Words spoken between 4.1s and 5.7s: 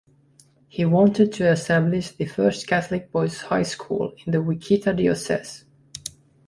in the Wichita Diocese.